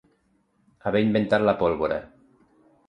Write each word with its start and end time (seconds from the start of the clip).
Haver 0.91 1.03
inventat 1.09 1.47
la 1.49 1.57
pólvora. 1.63 2.03